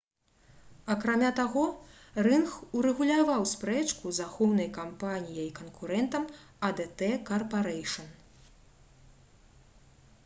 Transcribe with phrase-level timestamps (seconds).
[0.93, 1.65] акрамя таго
[2.27, 6.27] рынг урэгуляваў спрэчку з ахоўнай кампаніяй-канкурэнтам
[6.71, 8.07] «адт карпарэйшн»